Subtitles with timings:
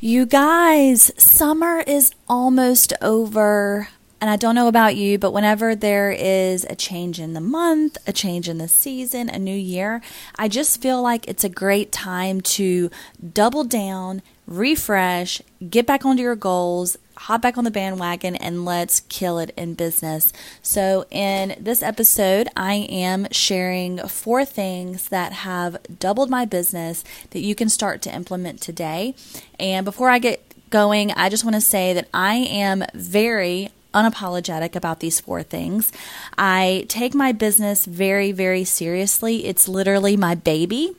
[0.00, 3.88] You guys, summer is almost over.
[4.20, 7.98] And I don't know about you, but whenever there is a change in the month,
[8.06, 10.00] a change in the season, a new year,
[10.36, 12.92] I just feel like it's a great time to
[13.34, 19.00] double down, refresh, get back onto your goals, hop back on the bandwagon and let's
[19.00, 20.32] kill it in business.
[20.62, 27.40] So, in this episode, I am sharing four things that have doubled my business that
[27.40, 29.14] you can start to implement today.
[29.60, 34.74] And before I get going, I just want to say that I am very unapologetic
[34.74, 35.92] about these four things.
[36.36, 39.46] I take my business very, very seriously.
[39.46, 40.94] It's literally my baby.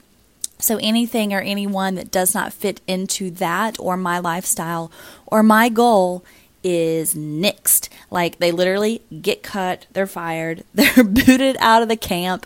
[0.61, 4.91] So, anything or anyone that does not fit into that or my lifestyle
[5.25, 6.23] or my goal
[6.63, 7.89] is nixed.
[8.11, 12.45] Like they literally get cut, they're fired, they're booted out of the camp.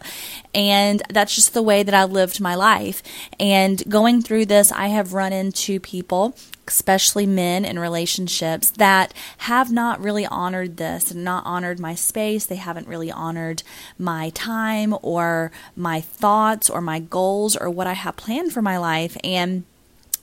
[0.53, 3.01] And that's just the way that I lived my life.
[3.39, 6.35] And going through this, I have run into people
[6.67, 12.45] especially men in relationships that have not really honored this and not honored my space.
[12.45, 13.63] They haven't really honored
[13.97, 18.77] my time or my thoughts or my goals or what I have planned for my
[18.77, 19.17] life.
[19.23, 19.65] And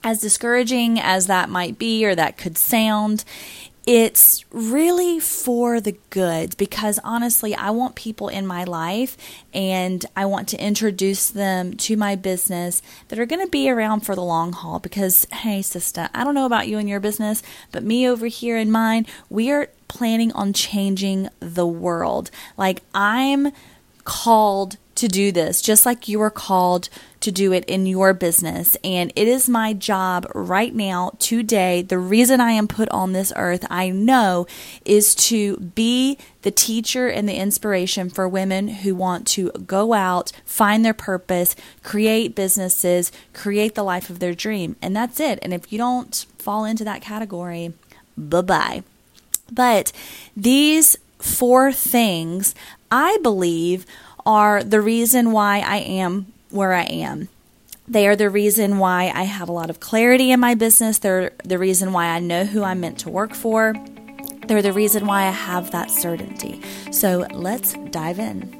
[0.02, 3.24] as discouraging as that might be or that could sound,
[3.92, 9.16] it's really for the good because honestly, I want people in my life
[9.52, 14.02] and I want to introduce them to my business that are going to be around
[14.02, 14.78] for the long haul.
[14.78, 18.56] Because, hey, sister, I don't know about you and your business, but me over here
[18.56, 22.30] in mine, we are planning on changing the world.
[22.56, 23.50] Like, I'm
[24.10, 26.88] called to do this, just like you are called
[27.20, 28.76] to do it in your business.
[28.82, 31.82] And it is my job right now, today.
[31.82, 34.48] The reason I am put on this earth, I know,
[34.84, 40.32] is to be the teacher and the inspiration for women who want to go out,
[40.44, 44.74] find their purpose, create businesses, create the life of their dream.
[44.82, 45.38] And that's it.
[45.40, 47.74] And if you don't fall into that category,
[48.18, 48.82] bye bye.
[49.52, 49.92] But
[50.36, 52.54] these four things,
[52.90, 53.86] I believe,
[54.26, 57.28] are the reason why I am where I am.
[57.88, 60.98] They are the reason why I have a lot of clarity in my business.
[60.98, 63.74] They're the reason why I know who I'm meant to work for.
[64.46, 66.60] They're the reason why I have that certainty.
[66.92, 68.59] So let's dive in.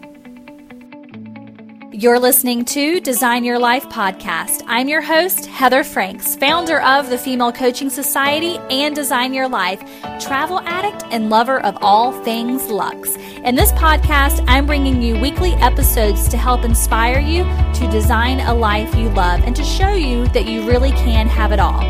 [1.92, 4.62] You're listening to Design Your Life podcast.
[4.68, 9.82] I'm your host, Heather Franks, founder of the Female Coaching Society and Design Your Life,
[10.20, 13.16] travel addict and lover of all things luxe.
[13.44, 18.54] In this podcast, I'm bringing you weekly episodes to help inspire you to design a
[18.54, 21.82] life you love and to show you that you really can have it all.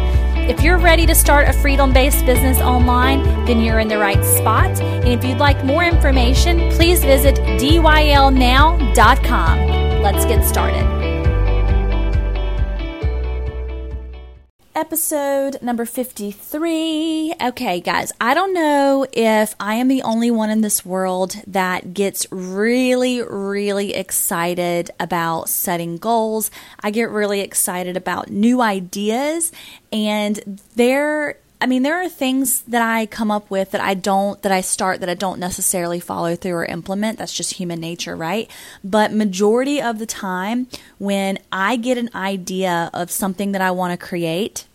[0.48, 4.24] If you're ready to start a freedom based business online, then you're in the right
[4.24, 4.80] spot.
[4.80, 8.90] And if you'd like more information, please visit dylnow.com.
[10.02, 10.86] Let's get started.
[14.74, 17.34] Episode number 53.
[17.38, 21.92] Okay, guys, I don't know if I am the only one in this world that
[21.92, 26.50] gets really, really excited about setting goals.
[26.80, 29.52] I get really excited about new ideas,
[29.92, 34.40] and there I mean, there are things that I come up with that I don't,
[34.42, 37.18] that I start that I don't necessarily follow through or implement.
[37.18, 38.50] That's just human nature, right?
[38.82, 43.98] But majority of the time, when I get an idea of something that I want
[43.98, 44.66] to create,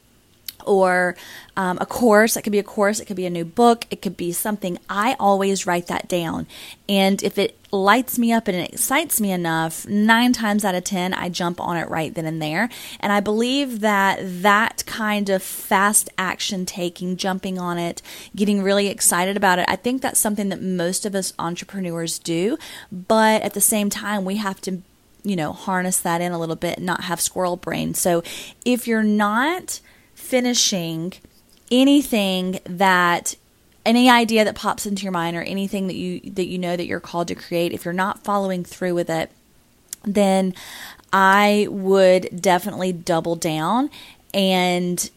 [0.65, 1.15] or
[1.55, 2.35] um, a course.
[2.35, 4.79] It could be a course, it could be a new book, it could be something.
[4.89, 6.47] I always write that down.
[6.89, 10.83] And if it lights me up and it excites me enough, nine times out of
[10.83, 12.69] 10, I jump on it right then and there.
[12.99, 18.01] And I believe that that kind of fast action taking, jumping on it,
[18.35, 22.57] getting really excited about it, I think that's something that most of us entrepreneurs do.
[22.91, 24.81] But at the same time, we have to
[25.23, 27.95] you know, harness that in a little bit and not have squirrel brain.
[27.95, 28.21] So
[28.63, 29.79] if you're not
[30.13, 31.13] finishing
[31.71, 33.35] anything that
[33.85, 36.85] any idea that pops into your mind or anything that you that you know that
[36.85, 39.31] you're called to create if you're not following through with it
[40.03, 40.53] then
[41.13, 43.89] i would definitely double down
[44.33, 45.09] and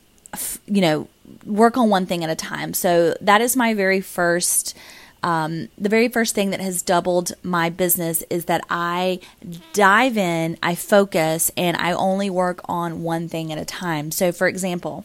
[0.67, 1.09] you know
[1.45, 4.77] work on one thing at a time so that is my very first
[5.23, 9.19] um, the very first thing that has doubled my business is that I
[9.73, 14.13] dive in, I focus, and I only work on one thing at a time.
[14.13, 15.05] So, for example,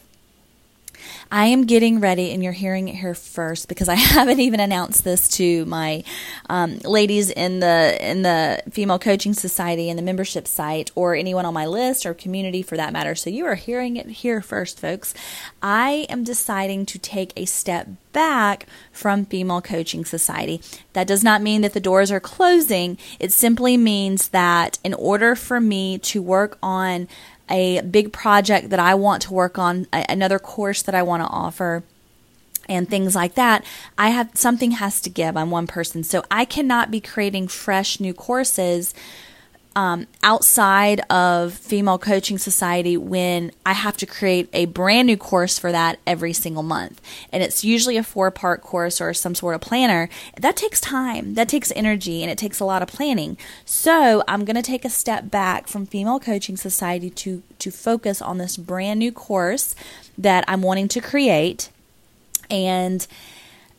[1.30, 5.04] I am getting ready, and you're hearing it here first because I haven't even announced
[5.04, 6.04] this to my
[6.48, 11.44] um, ladies in the in the Female Coaching Society and the membership site, or anyone
[11.44, 13.14] on my list or community for that matter.
[13.14, 15.14] So you are hearing it here first, folks.
[15.62, 20.62] I am deciding to take a step back from Female Coaching Society.
[20.94, 22.96] That does not mean that the doors are closing.
[23.18, 27.08] It simply means that in order for me to work on
[27.50, 31.28] a big project that I want to work on, another course that I want to
[31.28, 31.82] offer
[32.68, 33.64] and things like that,
[33.98, 35.36] I have something has to give.
[35.36, 36.02] I'm one person.
[36.02, 38.94] So I cannot be creating fresh new courses
[39.76, 45.58] um, outside of Female Coaching Society when I have to create a brand new course
[45.58, 47.00] for that every single month.
[47.32, 50.08] And it's usually a four part course or some sort of planner.
[50.40, 53.36] That takes time, that takes energy, and it takes a lot of planning.
[53.64, 58.22] So I'm going to take a step back from Female Coaching Society to, to focus
[58.22, 59.74] on this brand new course
[60.16, 61.70] that I'm wanting to create.
[62.48, 63.06] And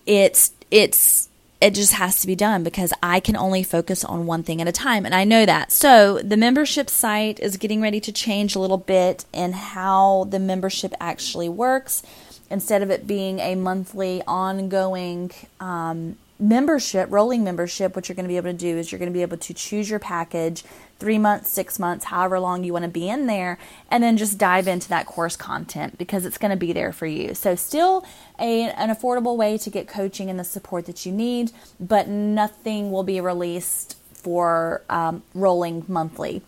[0.05, 1.29] it's, it's,
[1.65, 4.67] it just has to be done because I can only focus on one thing at
[4.67, 5.03] a time.
[5.03, 5.71] And I know that.
[5.71, 10.37] So the membership site is getting ready to change a little bit in how the
[10.37, 12.03] membership actually works.
[12.51, 18.29] Instead of it being a monthly ongoing um, membership, rolling membership, what you're going to
[18.29, 20.63] be able to do is you're going to be able to choose your package
[20.99, 23.57] three months, six months, however long you want to be in there,
[23.91, 27.05] and then just dive into that course content because it's going to be there for
[27.05, 27.33] you.
[27.33, 28.05] So, still
[28.39, 32.91] a, an affordable way to get coaching and the support that you need, but nothing
[32.91, 36.41] will be released for um, rolling monthly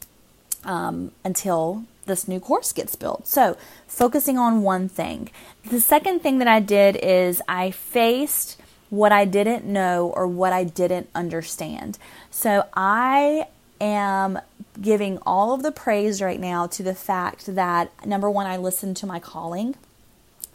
[0.64, 3.28] um, until this new course gets built.
[3.28, 5.30] So, focusing on one thing.
[5.70, 8.60] The second thing that I did is I faced
[8.90, 11.98] what I didn't know or what I didn't understand.
[12.32, 13.48] So, I
[13.80, 14.40] am
[14.80, 18.98] giving all of the praise right now to the fact that number one, I listened
[18.98, 19.76] to my calling.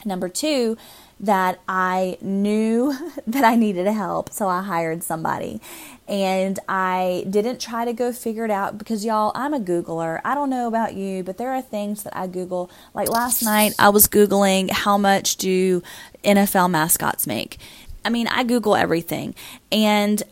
[0.05, 0.77] Number two,
[1.21, 2.95] that I knew
[3.27, 5.61] that I needed a help, so I hired somebody.
[6.09, 10.21] And I didn't try to go figure it out because, y'all, I'm a Googler.
[10.25, 12.71] I don't know about you, but there are things that I Google.
[12.93, 15.83] Like last night, I was Googling how much do
[16.25, 17.59] NFL mascots make.
[18.05, 19.35] I mean, I Google everything.
[19.71, 20.23] And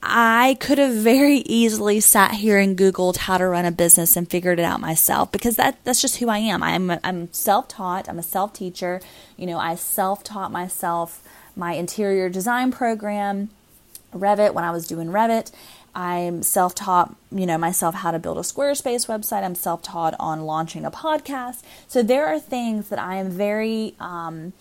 [0.00, 4.30] I could have very easily sat here and Googled how to run a business and
[4.30, 6.62] figured it out myself because that that's just who I am.
[6.62, 8.08] I'm I'm self-taught.
[8.08, 9.00] I'm a self-teacher.
[9.36, 11.22] You know, I self-taught myself
[11.56, 13.50] my interior design program,
[14.14, 15.50] Revit when I was doing Revit.
[15.94, 19.42] I'm self-taught, you know, myself how to build a Squarespace website.
[19.42, 21.62] I'm self-taught on launching a podcast.
[21.88, 24.52] So there are things that I am very um,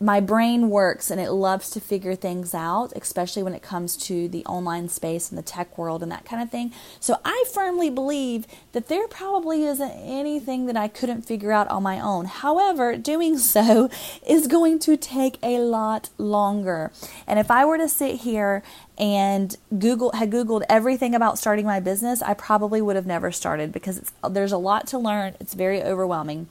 [0.00, 4.28] my brain works and it loves to figure things out, especially when it comes to
[4.28, 6.72] the online space and the tech world and that kind of thing.
[7.00, 11.82] So I firmly believe that there probably isn't anything that I couldn't figure out on
[11.82, 12.26] my own.
[12.26, 13.90] However, doing so
[14.26, 16.92] is going to take a lot longer.
[17.26, 18.62] And if I were to sit here
[18.96, 23.72] and Google had Googled everything about starting my business, I probably would have never started
[23.72, 25.34] because there's a lot to learn.
[25.40, 26.48] It's very overwhelming.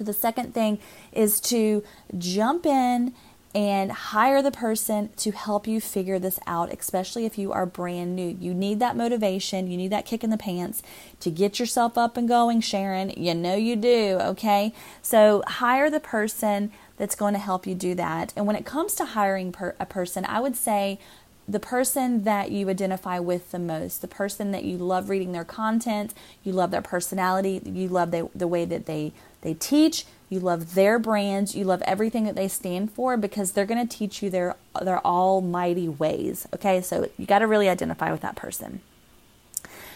[0.00, 0.78] So the second thing
[1.12, 1.84] is to
[2.16, 3.12] jump in
[3.54, 8.16] and hire the person to help you figure this out, especially if you are brand
[8.16, 8.34] new.
[8.40, 10.82] You need that motivation, you need that kick in the pants
[11.20, 13.10] to get yourself up and going, Sharon.
[13.14, 14.72] You know you do, okay?
[15.02, 18.32] So hire the person that's going to help you do that.
[18.36, 20.98] And when it comes to hiring per- a person, I would say
[21.46, 25.44] the person that you identify with the most, the person that you love reading their
[25.44, 29.12] content, you love their personality, you love the, the way that they
[29.42, 33.66] they teach, you love their brands, you love everything that they stand for because they're
[33.66, 36.46] going to teach you their their almighty ways.
[36.54, 36.80] Okay?
[36.80, 38.80] So you got to really identify with that person.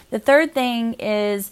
[0.09, 1.51] The third thing is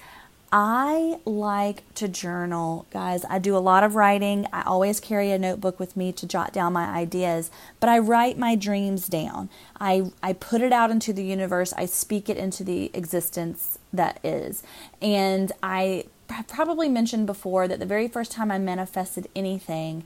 [0.56, 3.26] I like to journal, guys.
[3.28, 4.46] I do a lot of writing.
[4.54, 7.50] I always carry a notebook with me to jot down my ideas,
[7.80, 9.50] but I write my dreams down.
[9.80, 11.74] I, I put it out into the universe.
[11.74, 14.62] I speak it into the existence that is.
[15.02, 16.06] And I
[16.48, 20.04] probably mentioned before that the very first time I manifested anything,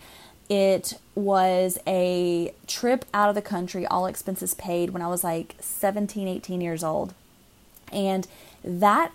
[0.48, 5.58] it was a trip out of the country, all expenses paid, when I was like
[5.60, 7.14] 17, 18 years old.
[7.92, 8.28] And
[8.64, 9.12] that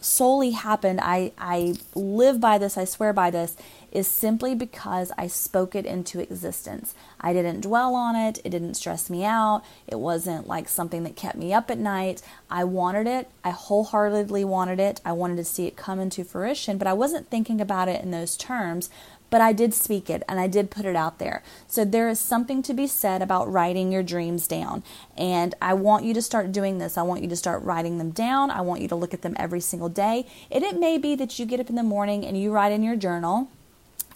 [0.00, 3.56] solely happened, I, I live by this, I swear by this,
[3.90, 6.94] is simply because I spoke it into existence.
[7.20, 11.16] I didn't dwell on it, it didn't stress me out, it wasn't like something that
[11.16, 12.22] kept me up at night.
[12.50, 16.78] I wanted it, I wholeheartedly wanted it, I wanted to see it come into fruition,
[16.78, 18.88] but I wasn't thinking about it in those terms
[19.32, 21.42] but I did speak it and I did put it out there.
[21.66, 24.82] So there is something to be said about writing your dreams down.
[25.16, 26.98] And I want you to start doing this.
[26.98, 28.50] I want you to start writing them down.
[28.50, 30.26] I want you to look at them every single day.
[30.50, 32.82] And it may be that you get up in the morning and you write in
[32.82, 33.48] your journal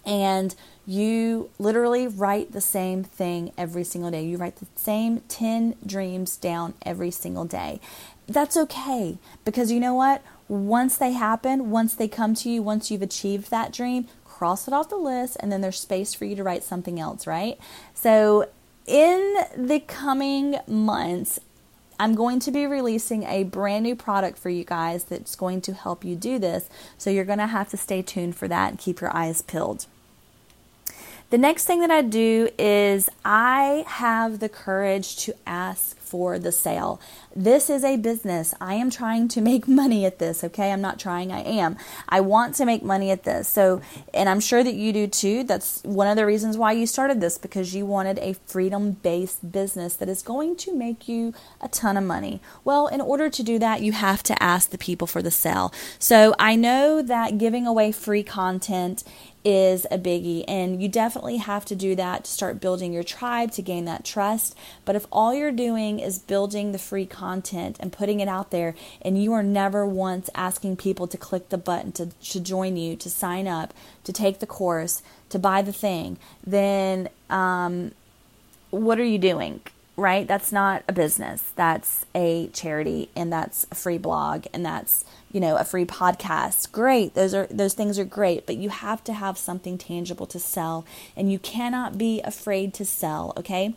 [0.05, 0.53] and
[0.85, 4.23] you literally write the same thing every single day.
[4.23, 7.81] You write the same 10 dreams down every single day.
[8.27, 10.21] That's okay because you know what?
[10.47, 14.07] Once they happen, once they come to you, once you've achieved that dream,
[14.37, 17.25] cross it off the list, and then there's space for you to write something else,
[17.25, 17.57] right?
[17.93, 18.47] So,
[18.85, 21.39] in the coming months,
[21.99, 25.73] I'm going to be releasing a brand new product for you guys that's going to
[25.73, 26.69] help you do this.
[26.97, 29.87] So you're going to have to stay tuned for that and keep your eyes peeled.
[31.31, 36.51] The next thing that I do is I have the courage to ask for the
[36.51, 36.99] sale.
[37.35, 38.53] This is a business.
[38.61, 40.71] I am trying to make money at this, okay?
[40.71, 41.77] I'm not trying, I am.
[42.07, 43.47] I want to make money at this.
[43.47, 43.81] So,
[44.13, 45.43] and I'm sure that you do too.
[45.43, 49.51] That's one of the reasons why you started this because you wanted a freedom based
[49.51, 52.41] business that is going to make you a ton of money.
[52.63, 55.73] Well, in order to do that, you have to ask the people for the sale.
[55.99, 59.03] So, I know that giving away free content
[59.49, 60.43] is a biggie.
[60.45, 64.03] And you definitely have to do that to start building your tribe to gain that
[64.03, 64.57] trust.
[64.83, 68.75] But if all you're doing is building the free content and putting it out there,
[69.01, 72.97] and you are never once asking people to click the button to, to join you,
[72.97, 73.73] to sign up,
[74.03, 77.93] to take the course, to buy the thing, then um,
[78.69, 79.61] what are you doing?
[79.97, 80.27] Right?
[80.27, 81.51] That's not a business.
[81.55, 86.71] That's a charity and that's a free blog and that's, you know, a free podcast.
[86.71, 87.15] Great.
[87.15, 90.85] Those are those things are great, but you have to have something tangible to sell
[91.17, 93.75] and you cannot be afraid to sell, okay?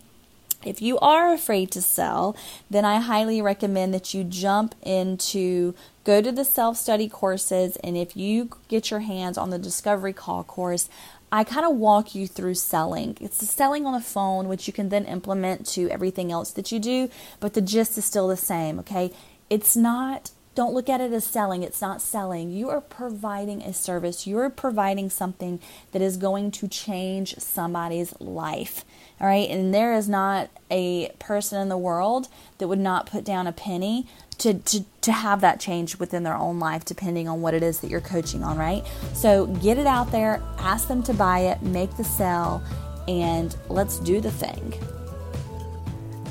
[0.63, 2.37] If you are afraid to sell,
[2.69, 5.75] then I highly recommend that you jump into
[6.05, 7.77] go to the self study courses.
[7.77, 10.91] And if you get your hands on the discovery call course,
[11.33, 13.17] I kind of walk you through selling.
[13.21, 16.73] It's the selling on the phone, which you can then implement to everything else that
[16.73, 17.09] you do,
[17.39, 19.13] but the gist is still the same, okay?
[19.49, 21.63] It's not, don't look at it as selling.
[21.63, 22.51] It's not selling.
[22.51, 25.61] You are providing a service, you're providing something
[25.93, 28.85] that is going to change somebody's life,
[29.21, 29.49] all right?
[29.49, 32.29] And there is not a person in the world
[32.59, 34.07] that would not put down a penny
[34.39, 37.81] to, to, to have that change within their own life, depending on what it is
[37.81, 38.85] that you're coaching on, right?
[39.13, 42.63] So get it out there, ask them to buy it, make the sell,
[43.07, 44.75] and let's do the thing.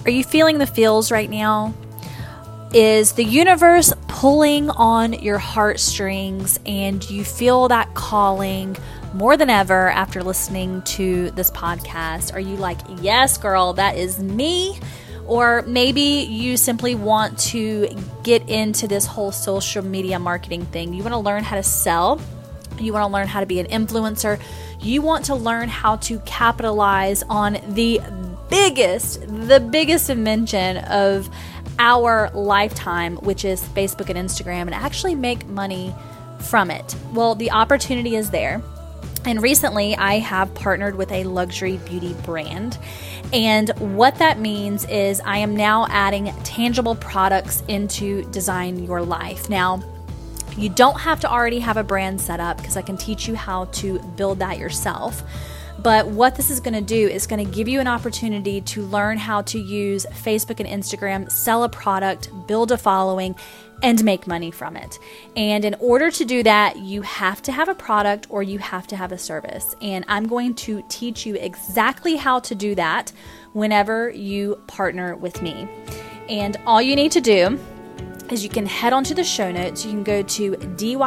[0.06, 1.74] Are you feeling the feels right now?
[2.74, 8.78] Is the universe pulling on your heartstrings and you feel that calling
[9.16, 12.32] more than ever after listening to this podcast?
[12.32, 14.80] Are you like, yes, girl, that is me?
[15.26, 17.90] Or maybe you simply want to
[18.22, 20.94] get into this whole social media marketing thing.
[20.94, 22.22] You want to learn how to sell,
[22.80, 24.40] you want to learn how to be an influencer,
[24.80, 28.00] you want to learn how to capitalize on the
[28.50, 31.30] biggest, the biggest invention of
[31.80, 35.96] our lifetime, which is Facebook and Instagram, and actually make money
[36.40, 36.96] from it.
[37.14, 38.62] Well, the opportunity is there.
[39.26, 42.78] And recently, I have partnered with a luxury beauty brand.
[43.34, 49.50] And what that means is I am now adding tangible products into Design Your Life.
[49.50, 49.84] Now,
[50.58, 53.36] you don't have to already have a brand set up because I can teach you
[53.36, 55.24] how to build that yourself.
[55.84, 58.82] But what this is going to do is going to give you an opportunity to
[58.84, 63.36] learn how to use Facebook and Instagram, sell a product, build a following,
[63.82, 65.00] and make money from it.
[65.38, 68.88] And in order to do that, you have to have a product or you have
[68.88, 69.74] to have a service.
[69.82, 73.14] And I'm going to teach you exactly how to do that
[73.54, 75.68] whenever you partner with me.
[76.28, 77.58] And all you need to do
[78.30, 79.86] is you can head onto the show notes.
[79.86, 81.06] You can go to dylnow.com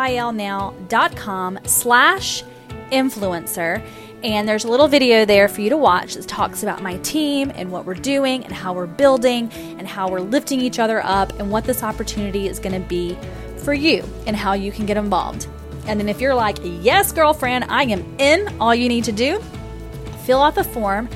[1.64, 2.42] slash
[2.90, 3.84] influencer
[4.24, 7.50] and there's a little video there for you to watch that talks about my team
[7.54, 11.32] and what we're doing and how we're building and how we're lifting each other up
[11.40, 13.16] and what this opportunity is going to be
[13.56, 15.48] for you and how you can get involved.
[15.86, 19.42] And then if you're like, yes, girlfriend, I am in, all you need to do,
[20.24, 21.08] fill out the form.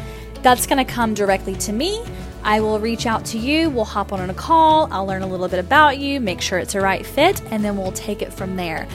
[0.42, 2.04] That's going to come directly to me.
[2.42, 3.70] I will reach out to you.
[3.70, 4.88] We'll hop on a call.
[4.92, 7.76] I'll learn a little bit about you, make sure it's a right fit, and then
[7.76, 8.86] we'll take it from there.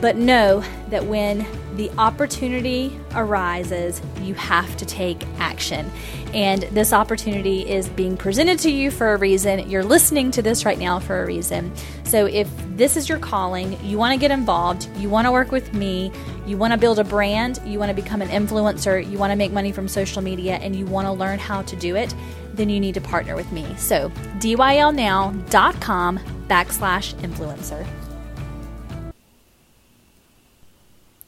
[0.00, 5.90] But know that when the opportunity arises, you have to take action.
[6.34, 9.70] And this opportunity is being presented to you for a reason.
[9.70, 11.72] You're listening to this right now for a reason.
[12.04, 15.50] So if this is your calling, you want to get involved, you want to work
[15.50, 16.12] with me,
[16.46, 19.36] you want to build a brand, you want to become an influencer, you want to
[19.36, 22.14] make money from social media, and you want to learn how to do it,
[22.54, 23.66] then you need to partner with me.
[23.76, 27.86] So dylnow.com backslash influencer.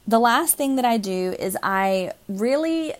[0.07, 2.93] The last thing that I do is I really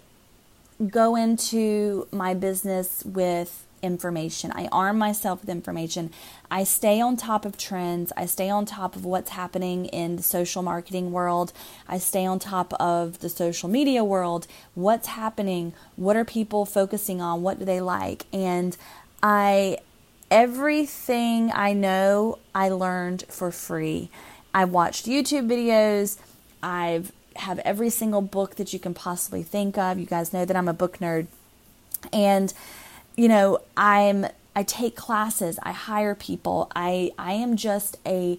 [0.89, 4.51] go into my business with information.
[4.53, 6.12] I arm myself with information.
[6.50, 8.12] I stay on top of trends.
[8.15, 11.51] I stay on top of what's happening in the social marketing world.
[11.88, 14.48] I stay on top of the social media world.
[14.75, 15.74] What's happening?
[15.96, 17.41] What are people focusing on?
[17.41, 18.25] What do they like?
[18.31, 18.77] And
[19.24, 19.79] I
[20.29, 24.10] everything I know I learned for free.
[24.53, 26.17] I watched YouTube videos.
[26.63, 29.97] I've have every single book that you can possibly think of.
[29.97, 31.27] You guys know that I'm a book nerd.
[32.11, 32.53] And
[33.15, 36.71] you know, I'm I take classes, I hire people.
[36.75, 38.37] I I am just a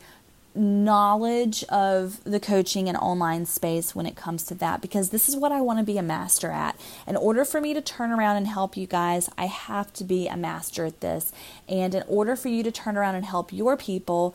[0.55, 5.35] knowledge of the coaching and online space when it comes to that because this is
[5.35, 6.79] what I want to be a master at.
[7.07, 10.29] In order for me to turn around and help you guys, I have to be
[10.29, 11.33] a master at this.
[11.69, 14.35] And in order for you to turn around and help your people,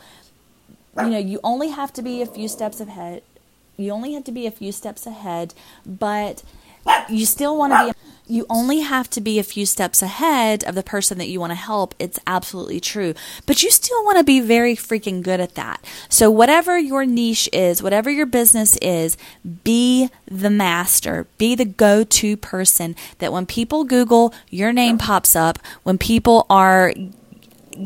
[0.98, 3.22] you know, you only have to be a few steps ahead.
[3.78, 5.54] You only have to be a few steps ahead,
[5.86, 6.44] but
[7.10, 10.76] you still want to be you only have to be a few steps ahead of
[10.76, 11.96] the person that you want to help.
[11.98, 13.14] It's absolutely true.
[13.46, 15.84] But you still want to be very freaking good at that.
[16.10, 19.18] So, whatever your niche is, whatever your business is,
[19.64, 25.36] be the master, be the go to person that when people Google, your name pops
[25.36, 25.60] up.
[25.84, 26.94] When people are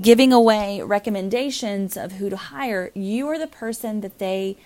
[0.01, 4.57] giving away recommendations of who to hire, you are the person that they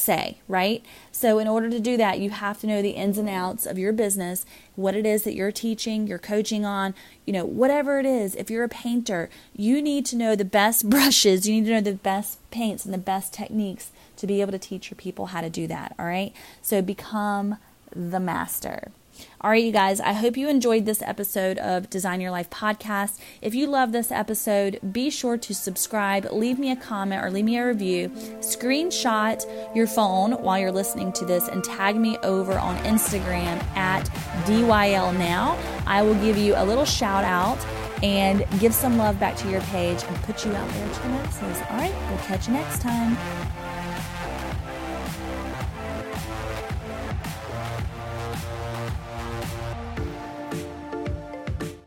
[0.00, 0.84] say, right?
[1.12, 3.78] So, in order to do that, you have to know the ins and outs of
[3.78, 6.94] your business, what it is that you're teaching, you're coaching on,
[7.26, 8.34] you know, whatever it is.
[8.34, 11.80] If you're a painter, you need to know the best brushes, you need to know
[11.80, 15.40] the best paints and the best techniques to be able to teach your people how
[15.40, 16.32] to do that, all right?
[16.62, 17.58] So, become
[17.94, 18.92] the master.
[19.40, 23.18] All right, you guys, I hope you enjoyed this episode of Design Your Life podcast.
[23.40, 27.44] If you love this episode, be sure to subscribe, leave me a comment, or leave
[27.44, 28.10] me a review.
[28.40, 34.04] Screenshot your phone while you're listening to this and tag me over on Instagram at
[34.44, 35.58] DYL Now.
[35.86, 37.58] I will give you a little shout out
[38.02, 41.08] and give some love back to your page and put you out there to the
[41.08, 41.62] masses.
[41.70, 43.59] All right, we'll catch you next time.